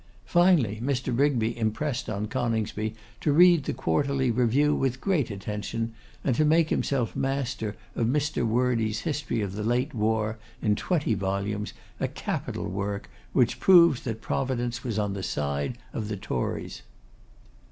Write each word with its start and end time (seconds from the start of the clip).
Finally, 0.25 0.81
Mr. 0.83 1.15
Rigby 1.15 1.55
impressed 1.55 2.09
on 2.09 2.25
Coningsby 2.27 2.95
to 3.19 3.31
read 3.31 3.65
the 3.65 3.71
Quarterly 3.73 4.31
Review 4.31 4.73
with 4.73 4.99
great 4.99 5.29
attention; 5.29 5.93
and 6.23 6.33
to 6.35 6.43
make 6.43 6.71
himself 6.71 7.15
master 7.15 7.75
of 7.95 8.07
Mr. 8.07 8.43
Wordy's 8.43 9.01
History 9.01 9.41
of 9.41 9.53
the 9.53 9.61
late 9.63 9.93
War, 9.93 10.39
in 10.59 10.75
twenty 10.75 11.13
volumes, 11.13 11.73
a 11.99 12.07
capital 12.07 12.67
work, 12.67 13.11
which 13.33 13.59
proves 13.59 14.01
that 14.01 14.21
Providence 14.21 14.83
was 14.83 14.97
on 14.97 15.13
the 15.13 15.21
side 15.21 15.77
of 15.93 16.07
the 16.07 16.17
Tories. 16.17 16.81